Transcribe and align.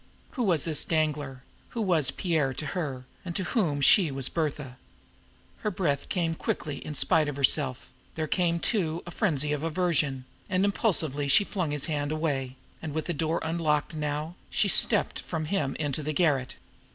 Who 0.31 0.41
was 0.41 0.65
this 0.65 0.83
Danglar, 0.83 1.43
who 1.69 1.81
was 1.83 2.09
Pierre 2.09 2.55
to 2.55 2.65
her, 2.65 3.05
and 3.23 3.35
to 3.35 3.43
whom 3.43 3.81
she 3.81 4.09
was 4.09 4.29
Bertha? 4.29 4.77
Her 5.59 5.69
breath 5.69 6.09
came 6.09 6.33
quickly 6.33 6.77
in 6.83 6.95
spite 6.95 7.27
of 7.29 7.35
herself; 7.35 7.91
there 8.15 8.25
came, 8.25 8.59
too, 8.59 9.03
a 9.05 9.11
frenzy 9.11 9.53
of 9.53 9.61
aversion, 9.61 10.25
and 10.49 10.65
impulsively 10.65 11.27
she 11.27 11.43
flung 11.43 11.69
his 11.69 11.85
hand 11.85 12.11
away, 12.11 12.55
and 12.81 12.95
with 12.95 13.05
the 13.05 13.13
door 13.13 13.41
unlocked 13.43 13.93
now, 13.93 14.33
stepped 14.51 15.21
from 15.21 15.45
him 15.45 15.75
into 15.75 16.01
the 16.01 16.13
garret. 16.13 16.55